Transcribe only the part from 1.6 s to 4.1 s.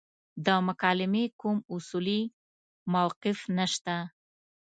اصولي موقف نشته.